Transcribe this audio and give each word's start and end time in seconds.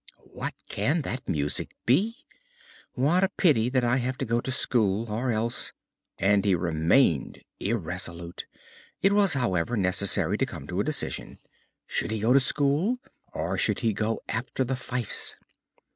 "What 0.31 0.55
can 0.67 1.03
that 1.03 1.29
music 1.29 1.75
be? 1.85 2.25
What 2.93 3.23
a 3.23 3.29
pity 3.29 3.69
that 3.69 3.83
I 3.83 3.97
have 3.97 4.17
to 4.17 4.25
go 4.25 4.41
to 4.41 4.51
school, 4.51 5.11
or 5.11 5.31
else" 5.31 5.73
And 6.17 6.43
he 6.43 6.55
remained 6.55 7.43
irresolute. 7.59 8.47
It 9.03 9.13
was, 9.13 9.35
however, 9.35 9.77
necessary 9.77 10.39
to 10.39 10.45
come 10.47 10.65
to 10.65 10.79
a 10.79 10.83
decision. 10.83 11.37
Should 11.85 12.09
he 12.09 12.19
go 12.19 12.33
to 12.33 12.39
school? 12.39 12.97
or 13.33 13.59
should 13.59 13.81
he 13.81 13.93
go 13.93 14.21
after 14.27 14.63
the 14.63 14.75
fifes? 14.75 15.35